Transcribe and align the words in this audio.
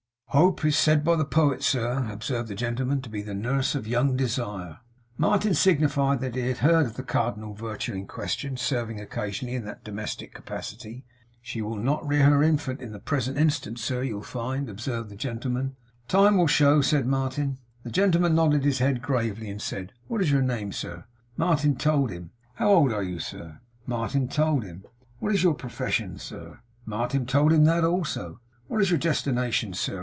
'Hope 0.33 0.63
is 0.63 0.77
said 0.77 1.03
by 1.03 1.17
the 1.17 1.25
poet, 1.25 1.61
sir,' 1.61 2.07
observed 2.09 2.47
the 2.47 2.55
gentleman, 2.55 3.01
'to 3.01 3.09
be 3.09 3.21
the 3.21 3.33
nurse 3.33 3.75
of 3.75 3.85
young 3.85 4.15
Desire.' 4.15 4.79
Martin 5.17 5.53
signified 5.53 6.21
that 6.21 6.35
he 6.35 6.47
had 6.47 6.59
heard 6.59 6.85
of 6.85 6.93
the 6.95 7.03
cardinal 7.03 7.53
virtue 7.53 7.91
in 7.93 8.07
question 8.07 8.55
serving 8.55 9.01
occasionally 9.01 9.55
in 9.55 9.65
that 9.65 9.83
domestic 9.83 10.33
capacity. 10.33 11.03
'She 11.41 11.61
will 11.61 11.75
not 11.75 12.07
rear 12.07 12.23
her 12.27 12.41
infant 12.41 12.79
in 12.79 12.93
the 12.93 12.99
present 12.99 13.37
instance, 13.37 13.83
sir, 13.83 14.03
you'll 14.03 14.21
find,' 14.23 14.69
observed 14.69 15.09
the 15.09 15.17
gentleman. 15.17 15.75
'Time 16.07 16.37
will 16.37 16.47
show,' 16.47 16.79
said 16.79 17.05
Martin. 17.05 17.57
The 17.83 17.91
gentleman 17.91 18.33
nodded 18.33 18.63
his 18.63 18.79
head 18.79 19.01
gravely; 19.01 19.49
and 19.49 19.61
said, 19.61 19.91
'What 20.07 20.21
is 20.21 20.31
your 20.31 20.41
name, 20.41 20.71
sir?' 20.71 21.03
Martin 21.35 21.75
told 21.75 22.09
him. 22.09 22.31
'How 22.53 22.69
old 22.69 22.93
are 22.93 23.03
you, 23.03 23.19
sir?' 23.19 23.59
Martin 23.85 24.29
told 24.29 24.63
him. 24.63 24.85
'What 25.19 25.33
is 25.35 25.43
your 25.43 25.55
profession, 25.55 26.17
sir?' 26.19 26.61
Martin 26.85 27.25
told 27.25 27.51
him 27.51 27.65
that 27.65 27.83
also. 27.83 28.39
'What 28.67 28.79
is 28.79 28.89
your 28.89 28.97
destination, 28.99 29.73
sir? 29.73 29.99